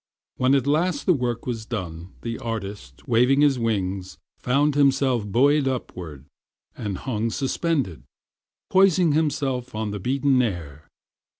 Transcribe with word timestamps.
When 0.37 0.55
at 0.55 0.65
last 0.65 1.05
the 1.05 1.13
work 1.13 1.45
was 1.45 1.67
done, 1.67 2.13
the 2.23 2.39
artist, 2.39 3.07
waving 3.07 3.41
his 3.41 3.59
wings, 3.59 4.17
found 4.39 4.73
himself 4.73 5.27
buoyed 5.27 5.67
upward, 5.67 6.25
and 6.75 6.97
hung 6.97 7.29
suspended, 7.29 8.01
poising 8.71 9.11
himself 9.11 9.75
on 9.75 9.91
the 9.91 9.99
beaten 9.99 10.41
air. 10.41 10.89